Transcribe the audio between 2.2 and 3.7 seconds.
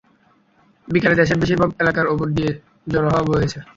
দিয়ে ঝোড়ো হাওয়া বয়ে গেছে।